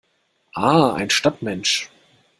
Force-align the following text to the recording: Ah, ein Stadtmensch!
Ah, 0.55 0.93
ein 0.95 1.11
Stadtmensch! 1.11 1.91